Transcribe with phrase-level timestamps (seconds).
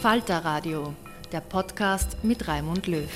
[0.00, 0.94] Falter Radio,
[1.30, 3.06] der Podcast mit Raimund Löw.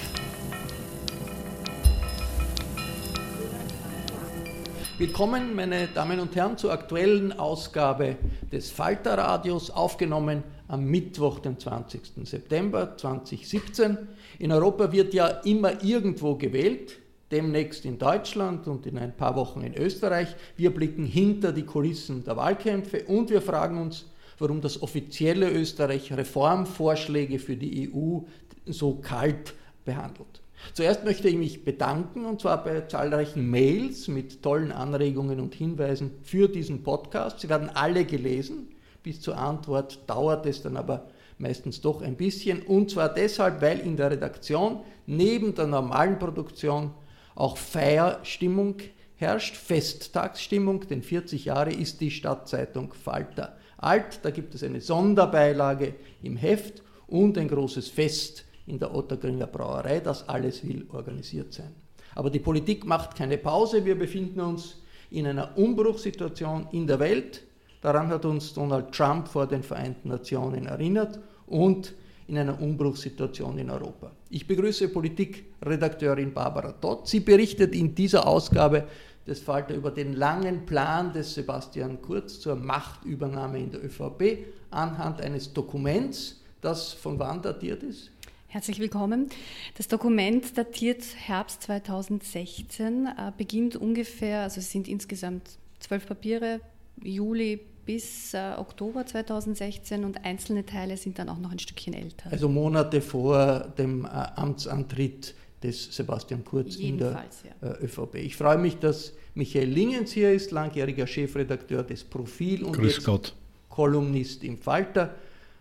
[4.99, 8.17] Willkommen, meine Damen und Herren, zur aktuellen Ausgabe
[8.53, 12.03] des Falter Radios, aufgenommen am Mittwoch, den 20.
[12.25, 13.97] September 2017.
[14.39, 16.99] In Europa wird ja immer irgendwo gewählt,
[17.31, 20.37] demnächst in Deutschland und in ein paar Wochen in Österreich.
[20.59, 24.05] Wir blicken hinter die Kulissen der Wahlkämpfe und wir fragen uns,
[24.39, 28.21] warum das offizielle Österreich Reformvorschläge für die EU
[28.67, 30.43] so kalt behandelt.
[30.73, 36.13] Zuerst möchte ich mich bedanken, und zwar bei zahlreichen Mails mit tollen Anregungen und Hinweisen
[36.23, 37.41] für diesen Podcast.
[37.41, 38.69] Sie werden alle gelesen.
[39.03, 41.09] Bis zur Antwort dauert es dann aber
[41.39, 42.63] meistens doch ein bisschen.
[42.63, 46.93] Und zwar deshalb, weil in der Redaktion neben der normalen Produktion
[47.35, 48.77] auch Feierstimmung
[49.25, 54.21] herrscht, Festtagsstimmung, denn 40 Jahre ist die Stadtzeitung Falter alt.
[54.23, 60.01] Da gibt es eine Sonderbeilage im Heft und ein großes Fest in der Ottergringer Brauerei.
[60.01, 61.75] Das alles will organisiert sein.
[62.15, 63.85] Aber die Politik macht keine Pause.
[63.85, 64.81] Wir befinden uns
[65.11, 67.43] in einer Umbruchssituation in der Welt.
[67.81, 71.95] Daran hat uns Donald Trump vor den Vereinten Nationen erinnert und
[72.27, 74.11] in einer Umbruchssituation in Europa.
[74.31, 77.07] Ich begrüße Politikredakteurin Barbara Todd.
[77.07, 78.85] Sie berichtet in dieser Ausgabe
[79.27, 85.21] des Falter über den langen Plan des Sebastian Kurz zur Machtübernahme in der ÖVP anhand
[85.21, 88.11] eines Dokuments, das von wann datiert ist?
[88.49, 89.31] Herzlich willkommen.
[89.77, 96.61] Das Dokument datiert Herbst 2016, äh, beginnt ungefähr, also es sind insgesamt zwölf Papiere,
[97.03, 102.31] Juli bis äh, Oktober 2016 und einzelne Teile sind dann auch noch ein Stückchen älter.
[102.31, 107.75] Also Monate vor dem äh, Amtsantritt des Sebastian Kurz Jedenfalls, in der ja.
[107.77, 108.17] äh, ÖVP.
[108.17, 113.05] Ich freue mich, dass Michael Lingens hier ist, langjähriger Chefredakteur des Profil und Grüß jetzt
[113.05, 113.35] Gott.
[113.71, 115.15] Kolumnist im Falter,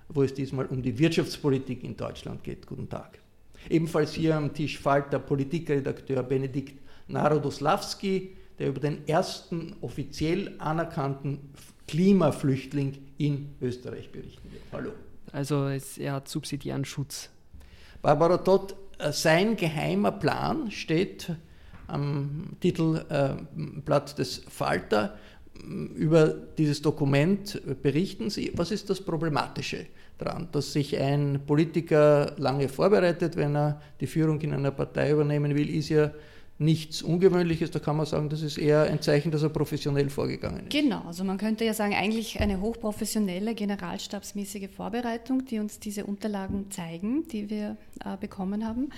[0.10, 2.68] wo es diesmal um die Wirtschaftspolitik in Deutschland geht.
[2.68, 3.18] Guten Tag.
[3.70, 11.40] Ebenfalls hier am Tisch Falter Politikredakteur Benedikt Narodoslawski, der über den ersten offiziell anerkannten
[11.88, 14.64] Klimaflüchtling in Österreich berichten wird.
[14.72, 14.92] Hallo.
[15.32, 17.30] Also er hat subsidiären Schutz.
[18.02, 18.76] Barbara Todd,
[19.12, 21.32] sein geheimer Plan steht
[21.88, 25.18] am Titelblatt äh, des Falter.
[25.96, 28.52] Über dieses Dokument berichten Sie.
[28.56, 29.86] Was ist das Problematische
[30.18, 35.56] daran, dass sich ein Politiker lange vorbereitet, wenn er die Führung in einer Partei übernehmen
[35.56, 36.12] will, ist ja
[36.64, 40.68] nichts Ungewöhnliches, da kann man sagen, das ist eher ein Zeichen, dass er professionell vorgegangen
[40.68, 40.72] ist.
[40.72, 46.72] Genau, also man könnte ja sagen, eigentlich eine hochprofessionelle, generalstabsmäßige Vorbereitung, die uns diese Unterlagen
[46.72, 48.90] zeigen, die wir äh, bekommen haben.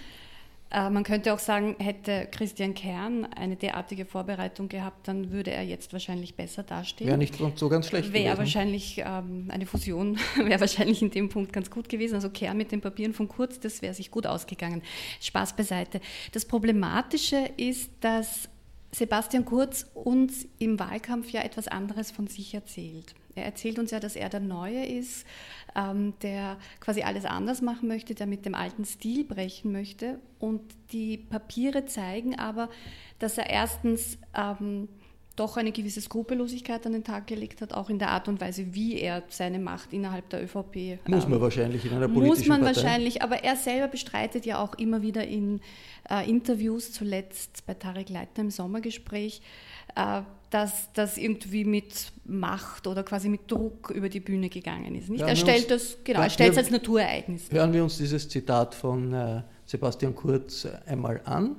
[0.71, 5.63] Äh, man könnte auch sagen, hätte Christian Kern eine derartige Vorbereitung gehabt, dann würde er
[5.63, 7.07] jetzt wahrscheinlich besser dastehen.
[7.07, 8.37] Wäre nicht so ganz schlecht Wäre gewesen.
[8.39, 12.15] wahrscheinlich ähm, eine Fusion, wäre wahrscheinlich in dem Punkt ganz gut gewesen.
[12.15, 14.81] Also Kern mit den Papieren von Kurz, das wäre sich gut ausgegangen.
[15.21, 16.01] Spaß beiseite.
[16.31, 18.49] Das Problematische ist, dass
[18.95, 23.13] Sebastian Kurz uns im Wahlkampf ja etwas anderes von sich erzählt.
[23.35, 25.27] Er erzählt uns ja, dass er der Neue ist,
[25.75, 30.21] ähm, der quasi alles anders machen möchte, der mit dem alten Stil brechen möchte.
[30.39, 30.61] Und
[30.93, 32.69] die Papiere zeigen aber,
[33.19, 34.87] dass er erstens ähm,
[35.35, 38.73] doch eine gewisse Skrupellosigkeit an den Tag gelegt hat, auch in der Art und Weise,
[38.73, 40.99] wie er seine Macht innerhalb der ÖVP.
[41.07, 42.75] Muss man ähm, wahrscheinlich in einer politischen Muss man Partei.
[42.75, 45.59] wahrscheinlich, aber er selber bestreitet ja auch immer wieder in
[46.09, 49.41] äh, Interviews, zuletzt bei Tarek Leitner im Sommergespräch,
[49.95, 55.09] äh, dass das irgendwie mit Macht oder quasi mit Druck über die Bühne gegangen ist.
[55.09, 55.21] Nicht?
[55.21, 57.51] er stellt das, genau, er stellt es als Naturereignis.
[57.51, 61.57] Hören wir uns dieses Zitat von äh, Sebastian Kurz einmal an.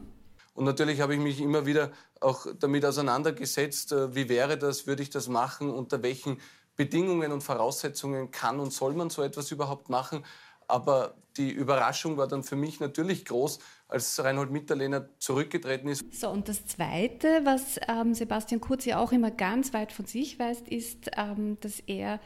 [0.56, 5.02] Und natürlich habe ich mich immer wieder auch damit auseinandergesetzt, äh, wie wäre das, würde
[5.02, 6.38] ich das machen, unter welchen
[6.76, 10.24] Bedingungen und Voraussetzungen kann und soll man so etwas überhaupt machen.
[10.66, 13.58] Aber die Überraschung war dann für mich natürlich groß,
[13.88, 16.02] als Reinhold Mitterlehner zurückgetreten ist.
[16.12, 20.38] So, und das Zweite, was ähm, Sebastian Kurz ja auch immer ganz weit von sich
[20.38, 22.18] weist, ist, ähm, dass er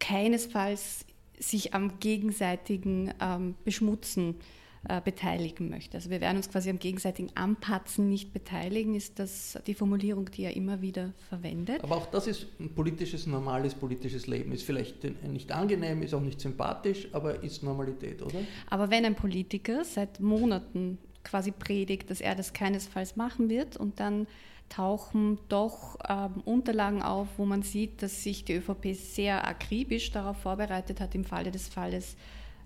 [0.00, 1.06] keinesfalls
[1.38, 4.65] sich am gegenseitigen ähm, Beschmutzen äh,
[5.04, 5.96] beteiligen möchte.
[5.96, 10.44] Also wir werden uns quasi am gegenseitigen Anpatzen nicht beteiligen, ist das die Formulierung, die
[10.44, 11.82] er immer wieder verwendet.
[11.82, 14.52] Aber auch das ist ein politisches, normales politisches Leben.
[14.52, 18.38] Ist vielleicht nicht angenehm, ist auch nicht sympathisch, aber ist Normalität, oder?
[18.68, 24.00] Aber wenn ein Politiker seit Monaten quasi predigt, dass er das keinesfalls machen wird und
[24.00, 24.26] dann
[24.68, 30.38] tauchen doch ähm, Unterlagen auf, wo man sieht, dass sich die ÖVP sehr akribisch darauf
[30.38, 32.16] vorbereitet hat, im Falle des Falles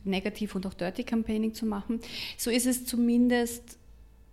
[0.05, 2.01] Negativ- und auch Dirty Campaigning zu machen.
[2.37, 3.79] So ist es zumindest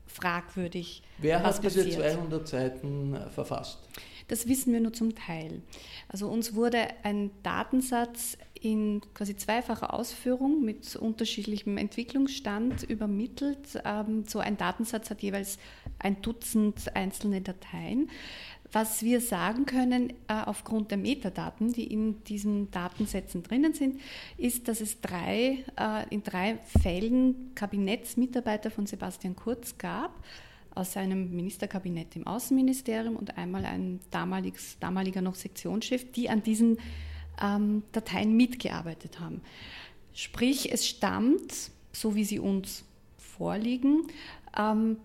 [0.08, 1.04] fragwürdig.
[1.20, 2.02] Wer hat diese passiert.
[2.02, 3.80] 200 Seiten äh, verfasst?
[4.28, 5.62] Das wissen wir nur zum Teil.
[6.10, 13.82] Also uns wurde ein Datensatz in quasi zweifacher Ausführung mit unterschiedlichem Entwicklungsstand übermittelt.
[13.86, 15.58] Ähm, so ein Datensatz hat jeweils
[16.00, 18.10] ein Dutzend einzelne Dateien.
[18.72, 24.02] Was wir sagen können äh, aufgrund der Metadaten, die in diesen Datensätzen drinnen sind,
[24.38, 30.12] ist, dass es drei, äh, in drei Fällen Kabinettsmitarbeiter von Sebastian Kurz gab,
[30.76, 36.78] aus seinem Ministerkabinett im Außenministerium und einmal ein damaliges, damaliger noch Sektionschef, die an diesen
[37.42, 39.42] ähm, Dateien mitgearbeitet haben.
[40.14, 42.84] Sprich, es stammt, so wie sie uns
[43.18, 44.04] vorliegen,
[44.58, 44.98] ähm,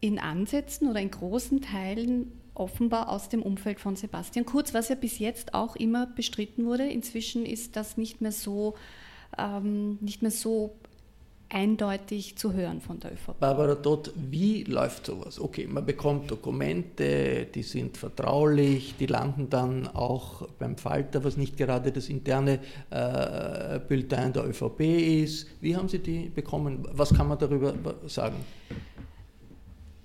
[0.00, 4.94] in Ansätzen oder in großen Teilen offenbar aus dem Umfeld von Sebastian Kurz, was ja
[4.94, 6.88] bis jetzt auch immer bestritten wurde.
[6.88, 8.74] Inzwischen ist das nicht mehr so,
[9.36, 10.74] ähm, nicht mehr so
[11.50, 13.40] eindeutig zu hören von der ÖVP.
[13.40, 15.40] Barbara Todt, wie läuft sowas?
[15.40, 21.56] Okay, man bekommt Dokumente, die sind vertraulich, die landen dann auch beim Falter, was nicht
[21.56, 22.60] gerade das interne
[22.90, 24.80] äh, Bulletin der ÖVP
[25.22, 25.46] ist.
[25.60, 26.86] Wie haben Sie die bekommen?
[26.92, 27.74] Was kann man darüber
[28.06, 28.36] sagen?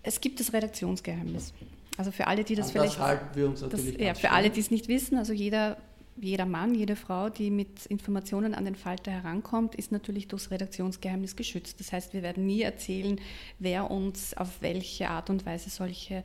[0.01, 1.53] Es gibt das Redaktionsgeheimnis.
[1.97, 2.95] Also für alle, die das An vielleicht.
[2.95, 3.97] Das halten wir uns natürlich.
[3.97, 5.77] Das, ja, für alle, die es nicht wissen, also jeder,
[6.15, 11.35] jeder Mann, jede Frau, die mit Informationen an den Falter herankommt, ist natürlich durchs Redaktionsgeheimnis
[11.35, 11.79] geschützt.
[11.79, 13.19] Das heißt, wir werden nie erzählen,
[13.59, 16.23] wer uns auf welche Art und Weise solche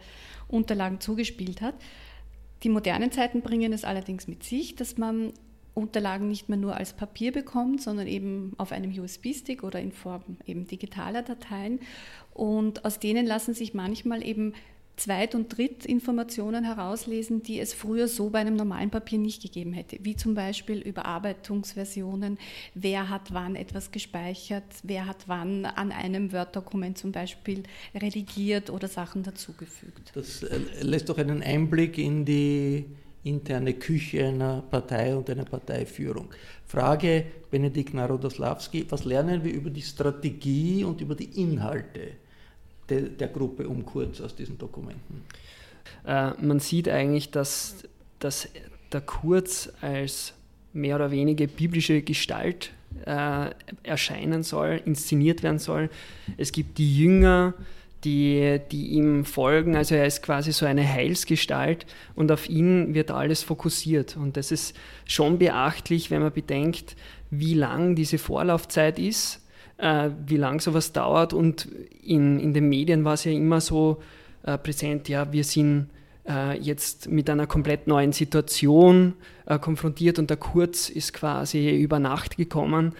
[0.49, 1.75] Unterlagen zugespielt hat.
[2.63, 5.33] Die modernen Zeiten bringen es allerdings mit sich, dass man
[5.75, 10.23] Unterlagen nicht mehr nur als Papier bekommt, sondern eben auf einem USB-Stick oder in Form
[10.45, 11.79] eben digitaler Dateien.
[12.35, 14.55] Und aus denen lassen sich manchmal eben
[14.99, 19.99] Zweit- und Drittinformationen herauslesen, die es früher so bei einem normalen Papier nicht gegeben hätte,
[20.03, 22.39] wie zum Beispiel Überarbeitungsversionen,
[22.75, 27.63] wer hat wann etwas gespeichert, wer hat wann an einem Word-Dokument zum Beispiel
[27.95, 30.11] redigiert oder Sachen dazugefügt.
[30.15, 32.85] Das äh, lässt doch einen Einblick in die
[33.25, 36.31] interne Küche einer Partei und einer Parteiführung.
[36.67, 42.13] Frage Benedikt Narodoslawski, was lernen wir über die Strategie und über die Inhalte?
[42.89, 45.23] Der, der Gruppe um Kurz aus diesen Dokumenten?
[46.07, 47.85] Äh, man sieht eigentlich, dass,
[48.19, 48.49] dass
[48.93, 50.35] der Kurz als
[50.73, 52.73] mehr oder weniger biblische Gestalt
[53.05, 53.51] äh,
[53.83, 55.91] erscheinen soll, inszeniert werden soll.
[56.37, 57.55] Es gibt die Jünger,
[58.05, 59.77] die, die ihm folgen.
[59.77, 64.17] Also er ist quasi so eine Heilsgestalt und auf ihn wird alles fokussiert.
[64.17, 66.97] Und das ist schon beachtlich, wenn man bedenkt,
[67.31, 69.41] wie lang diese Vorlaufzeit ist
[69.79, 71.33] äh, wie lang sowas dauert.
[71.33, 71.69] Und
[72.03, 74.03] in, in den Medien war es ja immer so
[74.43, 75.89] äh, präsent, ja, wir sind
[76.29, 79.15] äh, jetzt mit einer komplett neuen Situation
[79.47, 82.93] äh, konfrontiert und der Kurz ist quasi über Nacht gekommen.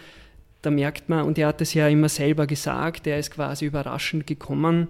[0.61, 4.27] Da merkt man, und er hat es ja immer selber gesagt, er ist quasi überraschend
[4.27, 4.89] gekommen.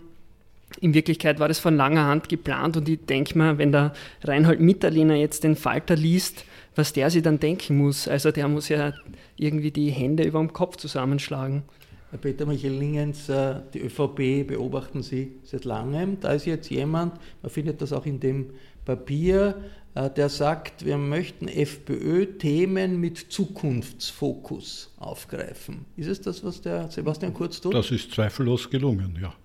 [0.81, 3.93] In Wirklichkeit war das von langer Hand geplant und ich denke mir, wenn der
[4.23, 8.07] Reinhold Mitterlehner jetzt den Falter liest, was der sich dann denken muss.
[8.07, 8.93] Also der muss ja
[9.35, 11.63] irgendwie die Hände über dem Kopf zusammenschlagen.
[12.11, 16.19] Herr Peter Michael Lingens, äh, die ÖVP beobachten Sie seit langem.
[16.19, 18.51] Da ist jetzt jemand, man findet das auch in dem
[18.83, 19.63] Papier,
[19.93, 25.85] äh, der sagt, wir möchten FPÖ-Themen mit Zukunftsfokus aufgreifen.
[25.97, 27.75] Ist es das, was der Sebastian Kurz tut?
[27.75, 29.35] Das ist zweifellos gelungen, ja.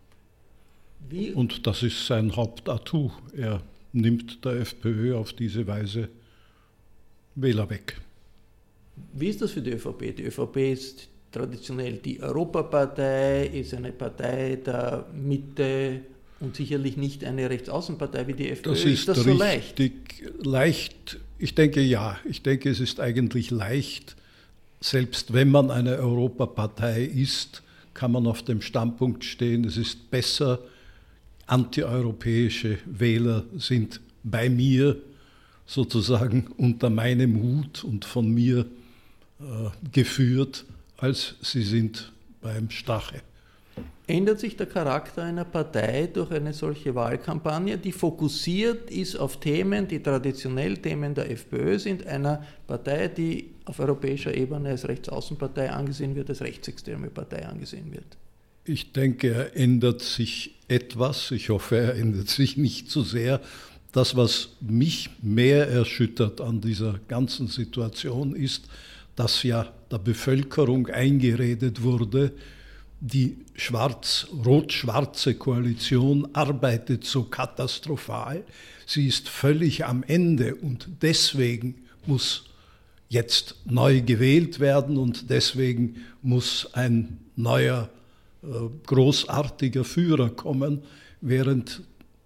[1.11, 1.33] Wie?
[1.33, 3.11] Und das ist sein Hauptatu.
[3.37, 3.61] Er
[3.93, 6.09] nimmt der FPÖ auf diese Weise
[7.35, 8.01] Wähler weg.
[9.13, 10.17] Wie ist das für die ÖVP?
[10.17, 16.01] Die ÖVP ist traditionell die Europapartei, ist eine Partei der Mitte
[16.41, 18.71] und sicherlich nicht eine Rechtsaußenpartei wie die FPÖ.
[18.71, 19.81] Das ist, ist das so leicht?
[20.43, 21.19] leicht?
[21.39, 22.19] Ich denke ja.
[22.29, 24.17] Ich denke, es ist eigentlich leicht.
[24.81, 27.63] Selbst wenn man eine Europapartei ist,
[27.95, 30.59] kann man auf dem Standpunkt stehen, es ist besser,
[31.47, 34.97] antieuropäische Wähler sind bei mir
[35.67, 38.67] sozusagen unter meinem Hut und von mir
[39.41, 39.45] äh,
[39.93, 40.65] geführt,
[41.05, 43.21] als sie sind beim Stache.
[44.07, 49.87] Ändert sich der Charakter einer Partei durch eine solche Wahlkampagne, die fokussiert ist auf Themen,
[49.87, 56.15] die traditionell Themen der FPÖ sind, einer Partei, die auf europäischer Ebene als Rechtsaußenpartei angesehen
[56.17, 58.17] wird, als rechtsextreme Partei angesehen wird?
[58.65, 61.31] Ich denke, er ändert sich etwas.
[61.33, 63.43] Ich hoffe, er ändert sich nicht zu sehr.
[63.93, 68.69] Das, was mich mehr erschüttert an dieser ganzen Situation, ist,
[69.17, 72.33] dass ja der Bevölkerung eingeredet wurde,
[73.01, 78.45] die schwarz, rot-schwarze Koalition arbeitet so katastrophal,
[78.87, 81.75] sie ist völlig am Ende und deswegen
[82.07, 82.45] muss
[83.09, 87.91] jetzt neu gewählt werden und deswegen muss ein neuer
[88.43, 88.47] äh,
[88.87, 90.83] großartiger Führer kommen,
[91.21, 91.83] während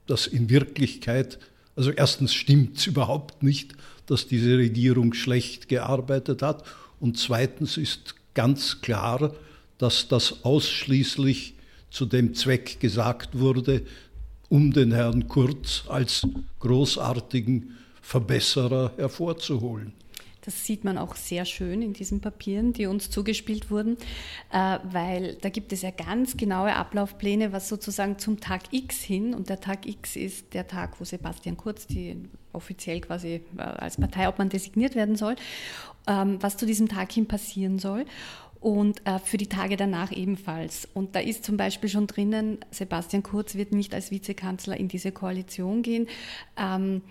[0.06, 1.38] das in Wirklichkeit,
[1.78, 3.74] also erstens stimmt es überhaupt nicht,
[4.06, 6.64] dass diese Regierung schlecht gearbeitet hat
[6.98, 9.32] und zweitens ist ganz klar,
[9.78, 11.54] dass das ausschließlich
[11.88, 13.82] zu dem Zweck gesagt wurde,
[14.48, 16.26] um den Herrn Kurz als
[16.58, 19.92] großartigen Verbesserer hervorzuholen.
[20.48, 23.98] Das sieht man auch sehr schön in diesen Papieren, die uns zugespielt wurden,
[24.50, 29.34] äh, weil da gibt es ja ganz genaue Ablaufpläne, was sozusagen zum Tag X hin,
[29.34, 32.16] und der Tag X ist der Tag, wo Sebastian Kurz, die
[32.54, 35.36] offiziell quasi äh, als Parteiobmann designiert werden soll,
[36.06, 38.06] ähm, was zu diesem Tag hin passieren soll
[38.58, 40.88] und äh, für die Tage danach ebenfalls.
[40.94, 45.12] Und da ist zum Beispiel schon drinnen, Sebastian Kurz wird nicht als Vizekanzler in diese
[45.12, 46.08] Koalition gehen.
[46.56, 47.02] Ähm,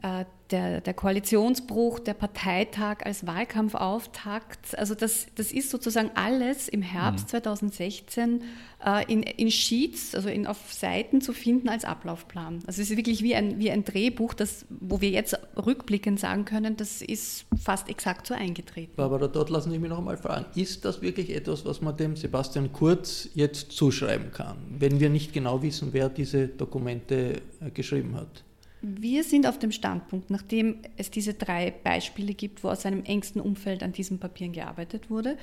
[0.00, 4.76] äh, der, der, Koalitionsbruch, der Parteitag als Wahlkampfauftakt.
[4.78, 7.30] Also das, das ist sozusagen alles im Herbst mhm.
[7.30, 8.42] 2016
[8.84, 12.60] äh, in, in, Sheets, also in, auf Seiten zu finden als Ablaufplan.
[12.66, 16.44] Also es ist wirklich wie ein, wie ein Drehbuch, das, wo wir jetzt rückblickend sagen
[16.44, 18.92] können, das ist fast exakt so eingetreten.
[18.96, 22.16] Barbara, dort lassen Sie mich noch einmal fragen, ist das wirklich etwas, was man dem
[22.16, 28.14] Sebastian Kurz jetzt zuschreiben kann, wenn wir nicht genau wissen, wer diese Dokumente äh, geschrieben
[28.16, 28.44] hat?
[28.86, 33.40] Wir sind auf dem Standpunkt, nachdem es diese drei Beispiele gibt, wo aus seinem engsten
[33.40, 35.38] Umfeld an diesen Papieren gearbeitet wurde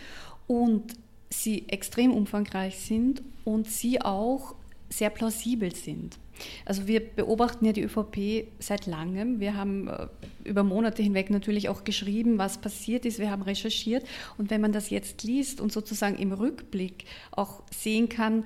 [0.46, 0.94] und
[1.32, 4.54] sie extrem umfangreich sind und sie auch
[4.90, 6.20] sehr plausibel sind.
[6.66, 9.40] Also wir beobachten ja die ÖVP seit langem.
[9.40, 10.08] Wir haben äh,
[10.44, 13.20] über Monate hinweg natürlich auch geschrieben, was passiert ist.
[13.20, 14.06] Wir haben recherchiert.
[14.38, 18.46] Und wenn man das jetzt liest und sozusagen im Rückblick auch sehen kann,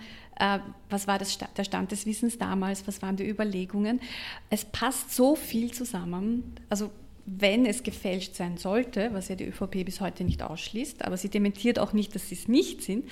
[0.90, 4.02] was war das, der Stand des Wissens damals, was waren die Überlegungen,
[4.50, 6.56] es passt so viel zusammen.
[6.70, 6.92] Also
[7.26, 11.30] wenn es gefälscht sein sollte, was ja die ÖVP bis heute nicht ausschließt, aber sie
[11.30, 13.06] dementiert auch nicht, dass sie es nicht sind,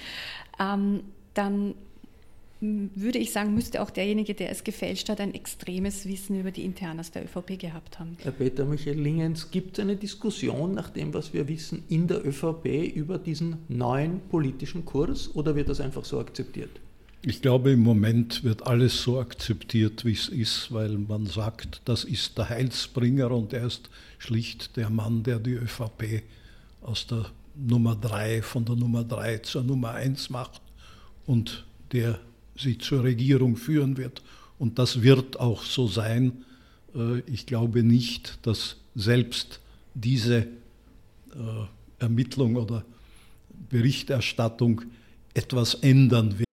[0.60, 1.02] ähm,
[1.34, 1.74] dann
[2.62, 6.64] würde ich sagen, müsste auch derjenige, der es gefälscht hat, ein extremes Wissen über die
[6.64, 8.16] Internas der ÖVP gehabt haben.
[8.22, 12.26] Herr Peter Michael Lingens, gibt es eine Diskussion nach dem, was wir wissen, in der
[12.26, 16.80] ÖVP über diesen neuen politischen Kurs oder wird das einfach so akzeptiert?
[17.26, 22.04] Ich glaube, im Moment wird alles so akzeptiert, wie es ist, weil man sagt, das
[22.04, 26.24] ist der Heilsbringer und er ist schlicht der Mann, der die ÖVP
[26.82, 30.62] aus der Nummer drei, von der Nummer drei zur Nummer eins macht
[31.26, 31.64] und
[31.94, 32.20] der
[32.58, 34.22] sie zur Regierung führen wird.
[34.60, 36.44] Und das wird auch so sein.
[36.94, 39.62] Äh, ich glaube nicht, dass selbst
[39.94, 40.48] diese äh,
[42.00, 42.84] Ermittlung oder
[43.70, 44.82] Berichterstattung
[45.34, 46.53] etwas ändern wird.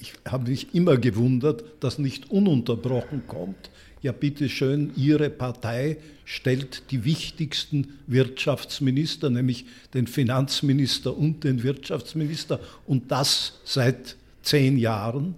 [0.00, 3.70] Ich habe mich immer gewundert, dass nicht ununterbrochen kommt.
[4.00, 9.64] Ja, bitteschön, Ihre Partei stellt die wichtigsten Wirtschaftsminister, nämlich
[9.94, 15.34] den Finanzminister und den Wirtschaftsminister, und das seit zehn Jahren.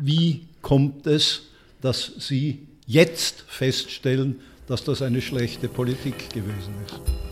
[0.00, 1.42] Wie kommt es,
[1.80, 4.36] dass Sie jetzt feststellen,
[4.68, 7.27] dass das eine schlechte Politik gewesen ist?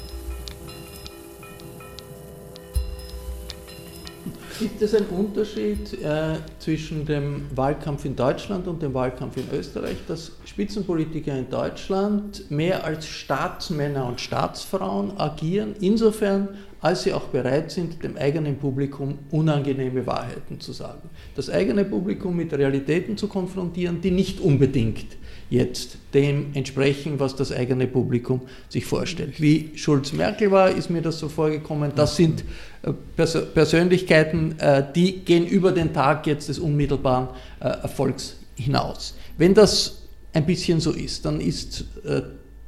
[4.59, 9.99] Gibt es einen Unterschied äh, zwischen dem Wahlkampf in Deutschland und dem Wahlkampf in Österreich,
[10.09, 16.49] dass Spitzenpolitiker in Deutschland mehr als Staatsmänner und Staatsfrauen agieren, insofern
[16.81, 21.11] als sie auch bereit sind, dem eigenen Publikum unangenehme Wahrheiten zu sagen.
[21.35, 25.17] Das eigene Publikum mit Realitäten zu konfrontieren, die nicht unbedingt
[25.51, 29.41] jetzt dem entsprechen, was das eigene Publikum sich vorstellt.
[29.41, 31.93] Wie Schulz-Merkel war, ist mir das so vorgekommen.
[31.95, 32.45] Das sind
[32.83, 37.29] äh, Pers Persönlichkeiten, äh, die gehen über den Tag jetzt des unmittelbaren
[37.61, 39.15] äh, Erfolgs hinaus.
[39.39, 41.85] Wenn das ein bisschen so ist, dann ist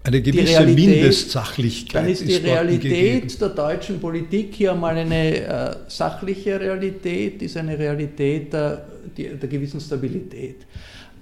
[0.04, 2.02] eine gewisse Realität, Mindestsachlichkeit.
[2.02, 7.56] Dann ist die ist Realität der deutschen Politik hier mal eine äh, sachliche Realität, ist
[7.56, 10.66] eine Realität der, der, der gewissen Stabilität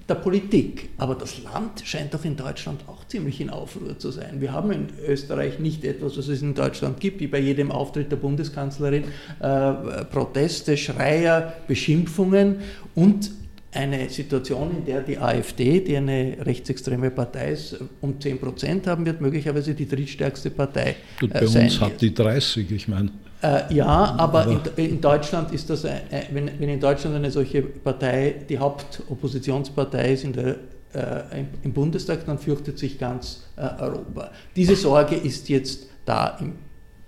[0.08, 0.90] der Politik.
[0.98, 4.40] Aber das Land scheint doch in Deutschland auch ziemlich in Aufruhr zu sein.
[4.40, 8.10] Wir haben in Österreich nicht etwas, was es in Deutschland gibt, wie bei jedem Auftritt
[8.12, 9.04] der Bundeskanzlerin,
[9.40, 9.72] äh,
[10.04, 12.56] Proteste, Schreier, Beschimpfungen
[12.94, 13.30] und
[13.72, 19.04] eine Situation, in der die AfD, die eine rechtsextreme Partei ist, um 10 Prozent haben
[19.04, 23.10] wird, möglicherweise die drittstärkste Partei Gut, bei sein uns hat die 30, ich meine.
[23.42, 26.00] Äh, ja, aber, aber in, in, Deutschland ist das, ein,
[26.30, 30.56] wenn, wenn, in Deutschland eine solche Partei die Hauptoppositionspartei ist in der,
[30.94, 34.30] äh, im Bundestag, dann fürchtet sich ganz äh, Europa.
[34.54, 36.54] Diese Sorge ist jetzt da in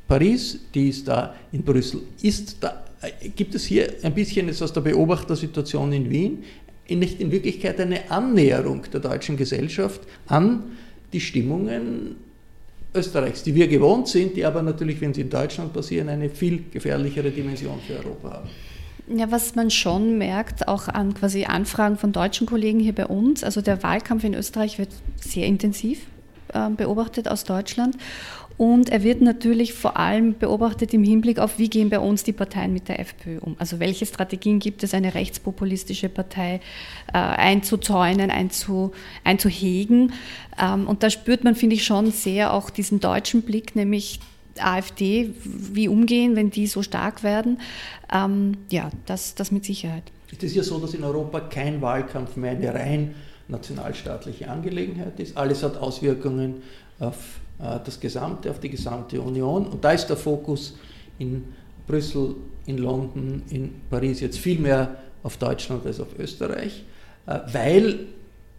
[0.07, 2.03] Paris, die ist da in Brüssel.
[2.21, 6.45] Ist da, äh, gibt es hier ein bisschen jetzt aus der Beobachtersituation in Wien,
[6.91, 10.73] nicht in Wirklichkeit eine Annäherung der deutschen Gesellschaft an
[11.13, 12.17] die Stimmungen
[12.99, 16.65] Österreichs, die wir gewohnt sind, die aber natürlich, wenn sie in Deutschland passieren, eine viel
[16.71, 18.49] gefährlichere Dimension für Europa haben.
[19.17, 23.43] Ja, was man schon merkt, auch an quasi Anfragen von deutschen Kollegen hier bei uns,
[23.43, 26.01] also der Wahlkampf in Österreich wird sehr intensiv
[26.53, 27.97] äh, beobachtet aus Deutschland.
[28.59, 32.33] Und er wird natürlich vor allem beobachtet im Hinblick auf, wie gehen bei uns die
[32.33, 33.55] Parteien mit der FPÖ um.
[33.61, 36.61] Also welche Strategien gibt es, eine rechtspopulistische Partei
[37.15, 38.91] äh, einzuzäunen, einzu,
[39.23, 40.13] einzuhegen.
[40.61, 44.19] Ähm, und da spürt man, finde ich, schon sehr auch diesen deutschen Blick, nämlich
[44.59, 47.61] AfD, wie umgehen, wenn die so stark werden.
[48.13, 50.03] Ähm, ja, das, das mit Sicherheit.
[50.37, 53.15] Es ist ja so, dass in Europa kein Wahlkampf mehr eine rein
[53.47, 55.37] nationalstaatliche Angelegenheit ist.
[55.37, 56.63] Alles hat Auswirkungen
[56.99, 59.67] auf das Gesamte, auf die gesamte Union.
[59.67, 60.77] Und da ist der Fokus
[61.19, 61.45] in
[61.89, 66.85] Brüssel, in London, in Paris jetzt viel mehr auf Deutschland als auf Österreich,
[67.27, 68.01] äh, weil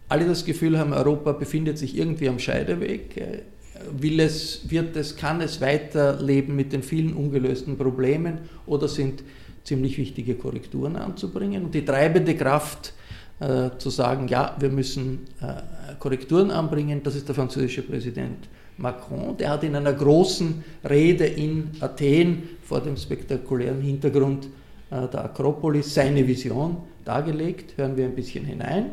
[0.08, 3.16] alle das Gefühl haben, Europa befindet sich irgendwie am Scheideweg.
[3.16, 3.42] Äh,
[3.98, 9.22] will es, wird es, kann es weiterleben mit den vielen ungelösten Problemen oder sind
[9.64, 11.64] ziemlich wichtige Korrekturen anzubringen?
[11.64, 12.92] Und die treibende Kraft
[13.38, 18.48] äh, zu sagen, ja, wir müssen äh, Korrekturen anbringen, das ist der französische Präsident
[18.80, 24.48] Macron, der hat in einer großen Rede in Athen vor dem spektakulären Hintergrund
[24.90, 27.76] äh, der Akropolis seine Vision dargelegt.
[27.76, 28.86] Hören wir ein bisschen hinein.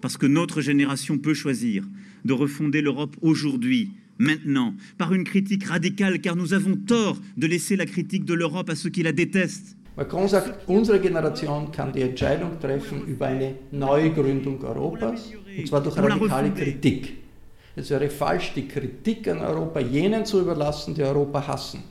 [0.00, 1.84] Parce que notre génération peut choisir
[2.24, 7.76] de refonder l'Europe aujourd'hui, maintenant, par une critique radicale, car nous avons tort de laisser
[7.76, 9.76] la critique de l'Europe à ceux qui la détestent.
[9.96, 15.96] Macron sagt, unsere Generation kann die Entscheidung treffen über eine Neugründung Europas, und zwar durch
[15.96, 17.27] radikale Kritik.
[17.78, 21.84] Es wäre falsch, die Kritik an Europa jenen zu überlassen, die Europa hassen.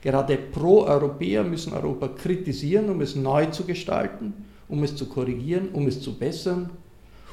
[0.00, 4.32] Gerade Pro-Europäer müssen Europa kritisieren, um es neu zu gestalten,
[4.68, 6.70] um es zu korrigieren, um es zu bessern,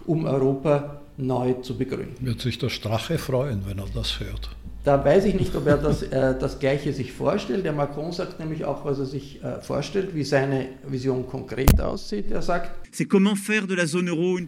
[0.05, 2.25] um Europa neu zu begründen.
[2.25, 4.49] Wird sich der Strache freuen, wenn er das hört?
[4.85, 7.65] Da weiß ich nicht, ob er das, äh, das Gleiche sich vorstellt.
[7.65, 12.29] Der Macron sagt nämlich auch, was er sich äh, vorstellt, wie seine Vision konkret aussieht.
[12.29, 12.71] Er sagt,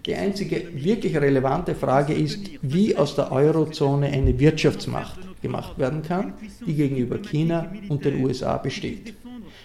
[0.06, 6.34] die einzige wirklich relevante Frage ist, wie aus der Eurozone eine Wirtschaftsmacht gemacht werden kann,
[6.67, 9.15] die gegenüber China und den USA besteht.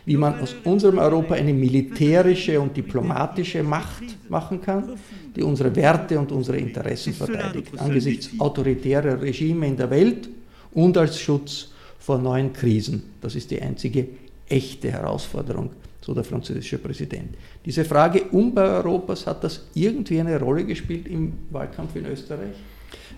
[0.04, 4.98] Wie man aus unserem Europa eine militärische und diplomatische Macht machen kann,
[5.34, 10.28] die unsere Werte und unsere Interessen verteidigt, angesichts autoritärer Regime in der Welt
[10.72, 13.02] und als Schutz vor neuen Krisen.
[13.20, 14.08] Das ist die einzige
[14.48, 17.36] echte Herausforderung, so der französische Präsident.
[17.64, 22.56] Diese Frage Umbau Europas, hat das irgendwie eine Rolle gespielt im Wahlkampf in Österreich?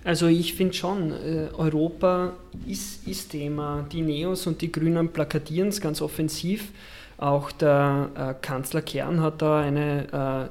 [0.05, 2.35] Also ich finde schon, äh, Europa
[2.67, 3.87] ist, ist Thema.
[3.91, 6.73] Die Neos und die Grünen plakatieren es ganz offensiv.
[7.17, 10.51] Auch der äh, Kanzler Kern hat da eine,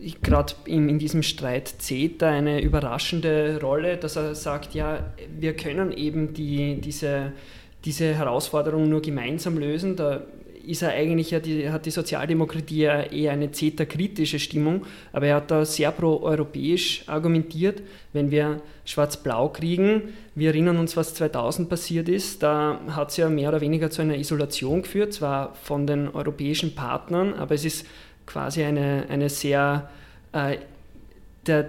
[0.00, 4.98] äh, gerade in, in, diesem Streit CETA, eine überraschende Rolle, dass er sagt, ja,
[5.38, 7.32] wir können eben die, diese,
[7.84, 9.96] diese Herausforderung nur gemeinsam lösen.
[9.96, 10.22] Da
[10.66, 15.36] ist er eigentlich ja die, hat die Sozialdemokratie ja eher eine CETA-kritische Stimmung, aber er
[15.36, 17.82] hat da sehr pro-europäisch argumentiert.
[18.12, 23.28] Wenn wir Schwarz-Blau kriegen, wir erinnern uns, was 2000 passiert ist, da hat es ja
[23.28, 27.86] mehr oder weniger zu einer Isolation geführt, zwar von den europäischen Partnern, aber es ist
[28.26, 29.90] quasi eine, eine sehr
[30.32, 30.56] äh,
[31.46, 31.68] der,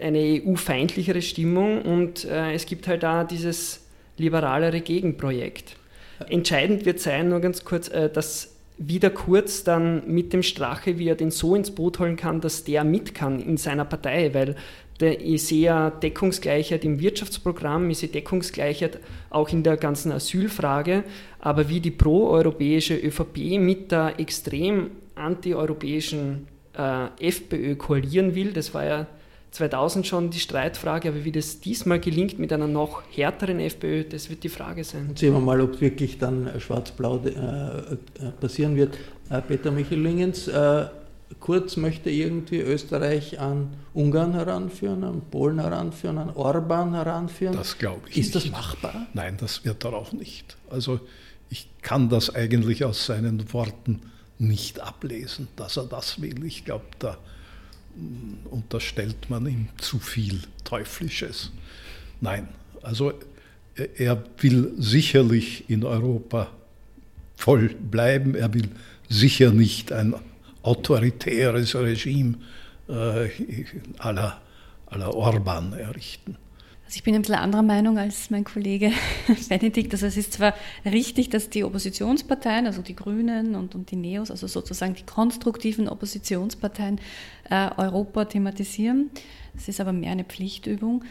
[0.00, 3.84] eine EU-feindlichere Stimmung und äh, es gibt halt da dieses
[4.16, 5.76] liberalere Gegenprojekt.
[6.28, 11.08] Entscheidend wird sein, nur ganz kurz, äh, dass wieder Kurz dann mit dem Strache, wie
[11.08, 14.56] er den so ins Boot holen kann, dass der mit kann in seiner Partei, weil
[15.00, 18.98] ich sehe ja Deckungsgleichheit im Wirtschaftsprogramm, ich sehe Deckungsgleichheit
[19.30, 21.04] auch in der ganzen Asylfrage,
[21.40, 28.84] aber wie die proeuropäische ÖVP mit der extrem antieuropäischen äh, FPÖ koalieren will, das war
[28.84, 29.06] ja
[29.52, 34.30] 2000 schon die Streitfrage, aber wie das diesmal gelingt mit einer noch härteren FPÖ, das
[34.30, 35.12] wird die Frage sein.
[35.14, 37.96] sehen wir mal, ob wirklich dann schwarz-blau äh, äh,
[38.40, 38.96] passieren wird.
[39.30, 40.86] Äh, Peter Michelingens, äh,
[41.40, 47.56] Kurz möchte irgendwie Österreich an Ungarn heranführen, an Polen heranführen, an Orban heranführen.
[47.56, 48.46] Das glaube ich Ist nicht.
[48.46, 49.06] das machbar?
[49.14, 50.56] Nein, das wird er auch nicht.
[50.70, 51.00] Also
[51.50, 54.02] ich kann das eigentlich aus seinen Worten
[54.38, 56.44] nicht ablesen, dass er das will.
[56.44, 57.18] Ich glaube, da
[58.50, 61.50] unterstellt man ihm zu viel Teuflisches.
[62.20, 62.48] Nein,
[62.82, 63.12] also
[63.96, 66.50] er will sicherlich in Europa
[67.36, 68.68] voll bleiben, er will
[69.08, 70.14] sicher nicht ein
[70.62, 72.36] autoritäres Regime
[72.88, 73.28] äh,
[73.98, 74.40] aller,
[74.86, 76.36] aller Orban errichten.
[76.92, 78.92] Also ich bin ein bisschen anderer Meinung als mein Kollege
[79.48, 79.94] Benedikt.
[79.94, 80.52] Also es ist zwar
[80.84, 85.88] richtig, dass die Oppositionsparteien, also die Grünen und, und die Neos, also sozusagen die konstruktiven
[85.88, 87.00] Oppositionsparteien,
[87.48, 89.08] äh, Europa thematisieren.
[89.56, 91.02] Es ist aber mehr eine Pflichtübung.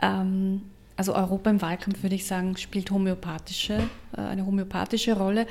[0.00, 0.62] Ähm,
[0.96, 3.80] also Europa im Wahlkampf, würde ich sagen, spielt homöopathische,
[4.16, 5.46] äh, eine homöopathische Rolle.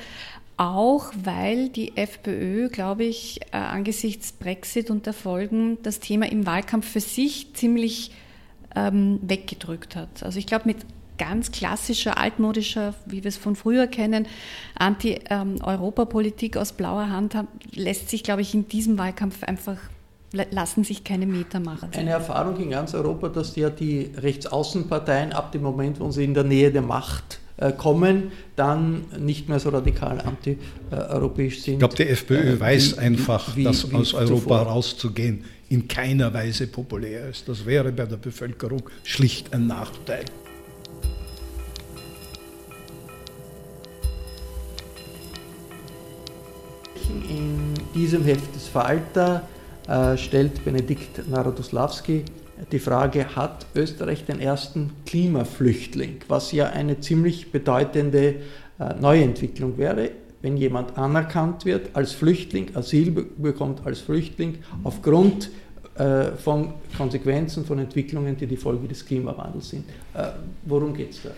[0.56, 6.46] Auch weil die FPÖ, glaube ich, äh, angesichts Brexit und der Folgen das Thema im
[6.46, 8.10] Wahlkampf für sich ziemlich
[8.74, 10.22] ähm, weggedrückt hat.
[10.22, 10.78] Also ich glaube, mit
[11.18, 14.26] ganz klassischer, altmodischer, wie wir es von früher kennen,
[14.78, 17.36] Anti-Europapolitik aus blauer Hand
[17.72, 19.78] lässt sich, glaube ich, in diesem Wahlkampf einfach
[20.32, 21.88] lassen sich keine Meter machen.
[21.94, 26.34] Eine Erfahrung in ganz Europa, dass ja die Rechtsaußenparteien ab dem Moment, wo sie in
[26.34, 27.40] der Nähe der Macht
[27.76, 31.74] kommen, dann nicht mehr so radikal anti-europäisch sind.
[31.74, 34.58] Ich glaube, die FPÖ äh, weiß wie, einfach, wie, dass wie aus Europa zuvor.
[34.58, 37.48] rauszugehen in keiner Weise populär ist.
[37.48, 40.24] Das wäre bei der Bevölkerung schlicht ein Nachteil.
[47.28, 49.48] In diesem Heft des Falter
[49.88, 52.24] äh, stellt Benedikt Narodoslawski
[52.72, 58.36] die Frage, hat Österreich den ersten Klimaflüchtling, was ja eine ziemlich bedeutende
[58.78, 60.10] äh, Neuentwicklung wäre,
[60.42, 65.50] wenn jemand anerkannt wird als Flüchtling, Asyl bekommt als Flüchtling aufgrund
[65.96, 69.84] äh, von Konsequenzen, von Entwicklungen, die die Folge des Klimawandels sind.
[70.14, 70.28] Äh,
[70.64, 71.30] worum geht es da?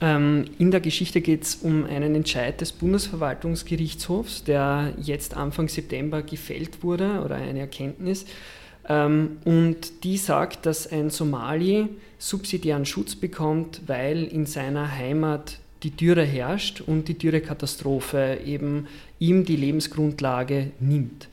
[0.00, 6.22] Ähm, in der Geschichte geht es um einen Entscheid des Bundesverwaltungsgerichtshofs, der jetzt Anfang September
[6.22, 8.24] gefällt wurde oder eine Erkenntnis.
[8.88, 15.90] Ähm, und die sagt, dass ein Somali subsidiären Schutz bekommt, weil in seiner Heimat die
[15.90, 18.86] Dürre herrscht und die Dürrekatastrophe eben
[19.18, 21.28] ihm die Lebensgrundlage nimmt.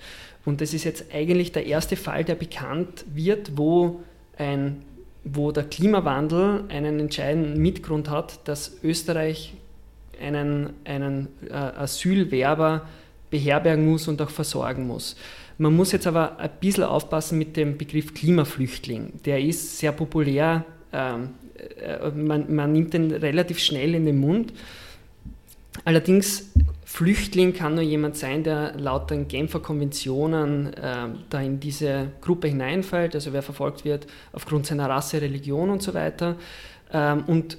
[0.45, 4.01] Und das ist jetzt eigentlich der erste Fall, der bekannt wird, wo,
[4.37, 4.81] ein,
[5.23, 9.53] wo der Klimawandel einen entscheidenden Mitgrund hat, dass Österreich
[10.19, 12.87] einen, einen äh, Asylwerber
[13.29, 15.15] beherbergen muss und auch versorgen muss.
[15.59, 19.21] Man muss jetzt aber ein bisschen aufpassen mit dem Begriff Klimaflüchtling.
[19.25, 21.31] Der ist sehr populär, ähm,
[21.81, 24.53] äh, man, man nimmt den relativ schnell in den Mund.
[25.83, 26.51] Allerdings,
[26.85, 32.47] Flüchtling kann nur jemand sein, der laut den Genfer Konventionen äh, da in diese Gruppe
[32.47, 36.37] hineinfällt, also wer verfolgt wird aufgrund seiner Rasse, Religion und so weiter.
[36.93, 37.57] Ähm, und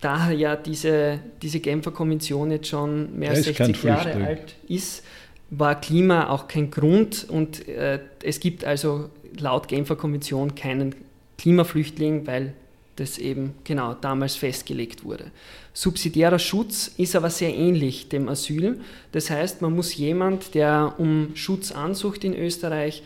[0.00, 5.04] da ja diese, diese Genfer Konvention jetzt schon mehr als 60 Jahre alt ist,
[5.54, 10.94] war Klima auch kein Grund und äh, es gibt also laut Genfer Konvention keinen
[11.36, 12.54] Klimaflüchtling, weil
[12.96, 15.30] das eben genau damals festgelegt wurde.
[15.74, 18.80] Subsidiärer Schutz ist aber sehr ähnlich dem Asyl.
[19.12, 23.02] Das heißt, man muss jemand, der um Schutz ansucht in Österreich,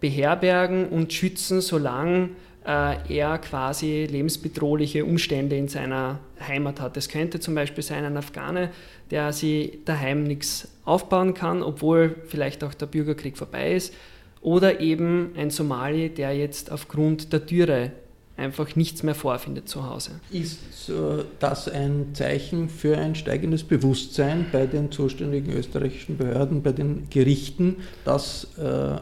[0.00, 2.30] beherbergen und schützen, solange
[2.66, 6.96] äh, er quasi lebensbedrohliche Umstände in seiner Heimat hat.
[6.96, 8.70] Es könnte zum Beispiel sein ein Afghane,
[9.10, 13.94] der sich daheim nichts aufbauen kann, obwohl vielleicht auch der Bürgerkrieg vorbei ist,
[14.40, 17.92] oder eben ein Somali, der jetzt aufgrund der Dürre
[18.36, 20.12] einfach nichts mehr vorfindet zu Hause.
[20.30, 20.90] Ist
[21.38, 27.76] das ein Zeichen für ein steigendes Bewusstsein bei den zuständigen österreichischen Behörden, bei den Gerichten,
[28.04, 28.96] dass äh,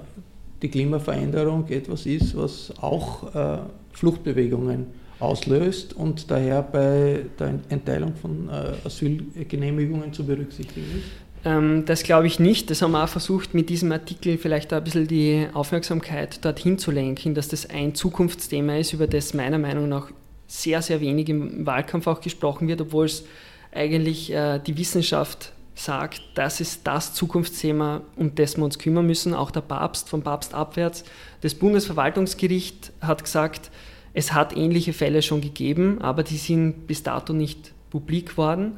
[0.61, 3.59] die Klimaveränderung etwas ist, was auch äh,
[3.93, 4.87] Fluchtbewegungen
[5.21, 8.49] auslöst und daher bei der Entteilung von
[8.85, 11.29] Asylgenehmigungen zu berücksichtigen ist?
[11.45, 12.71] Ähm, das glaube ich nicht.
[12.71, 16.91] Das haben wir auch versucht, mit diesem Artikel vielleicht ein bisschen die Aufmerksamkeit dorthin zu
[16.91, 20.11] lenken, dass das ein Zukunftsthema ist, über das meiner Meinung nach
[20.47, 23.25] sehr, sehr wenig im Wahlkampf auch gesprochen wird, obwohl es
[23.73, 29.35] eigentlich äh, die Wissenschaft sagt, das ist das Zukunftsthema, um das wir uns kümmern müssen.
[29.35, 31.05] Auch der Papst, vom Papst abwärts.
[31.43, 33.71] Das Bundesverwaltungsgericht hat gesagt,
[34.19, 38.73] es hat ähnliche Fälle schon gegeben, aber die sind bis dato nicht publik worden.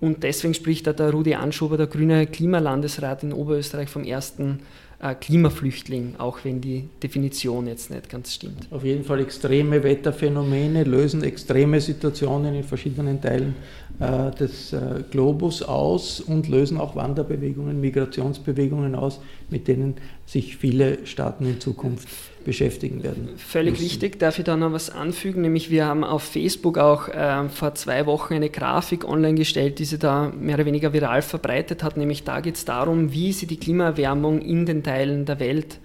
[0.00, 4.60] Und deswegen spricht da der Rudi Anschober, der grüne Klimalandesrat in Oberösterreich, vom ersten
[5.00, 8.66] äh, Klimaflüchtling, auch wenn die Definition jetzt nicht ganz stimmt.
[8.72, 13.54] Auf jeden Fall extreme Wetterphänomene lösen extreme Situationen in verschiedenen Teilen
[14.00, 19.94] äh, des äh, Globus aus und lösen auch Wanderbewegungen, Migrationsbewegungen aus, mit denen
[20.26, 22.08] sich viele Staaten in Zukunft
[22.44, 23.30] beschäftigen werden.
[23.36, 23.84] Völlig müssen.
[23.84, 24.18] richtig.
[24.18, 25.42] Darf ich da noch was anfügen?
[25.42, 29.84] Nämlich wir haben auf Facebook auch äh, vor zwei Wochen eine Grafik online gestellt, die
[29.84, 31.96] sich da mehr oder weniger viral verbreitet hat.
[31.96, 35.78] Nämlich da geht es darum, wie sich die Klimaerwärmung in den Teilen der Welt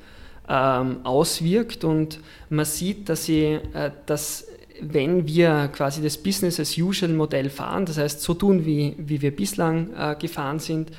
[0.48, 1.84] ähm, auswirkt.
[1.84, 4.48] Und man sieht, dass, sie, äh, dass
[4.82, 9.22] wenn wir quasi das Business as usual Modell fahren, das heißt so tun, wie, wie
[9.22, 10.92] wir bislang äh, gefahren sind,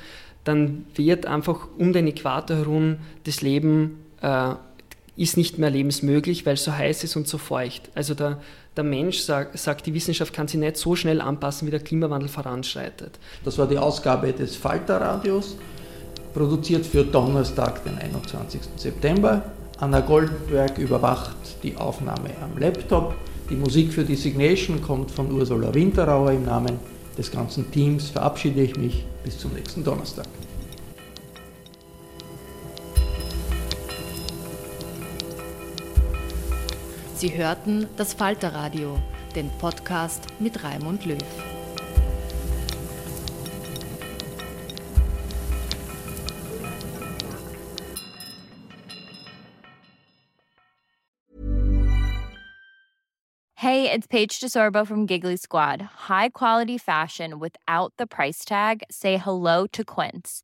[0.43, 4.55] dann wird einfach um den Äquator herum das Leben äh,
[5.17, 7.89] ist nicht mehr lebensmöglich, weil es so heiß ist und so feucht.
[7.95, 8.39] Also der,
[8.77, 12.29] der Mensch sagt, sagt, die Wissenschaft kann sich nicht so schnell anpassen, wie der Klimawandel
[12.29, 13.19] voranschreitet.
[13.43, 15.57] Das war die Ausgabe des Falterradios,
[16.33, 18.61] produziert für Donnerstag, den 21.
[18.77, 19.43] September.
[19.79, 23.15] Anna Goldberg überwacht die Aufnahme am Laptop.
[23.49, 26.31] Die Musik für die Signation kommt von Ursula Winterauer.
[26.31, 26.79] Im Namen
[27.17, 30.27] des ganzen Teams verabschiede ich mich bis zum nächsten Donnerstag.
[37.17, 38.99] Sie hörten das Falterradio,
[39.35, 41.17] den Podcast mit Raimund Löw.
[53.55, 55.81] Hey, it's Paige DeSorbo from Giggly Squad.
[56.07, 58.83] High quality fashion without the price tag.
[58.91, 60.43] Say hello to Quince.